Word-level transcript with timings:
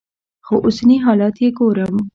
خو 0.45 0.55
اوسني 0.65 0.97
حالات 1.05 1.33
چې 1.39 1.47
ګورم. 1.57 1.95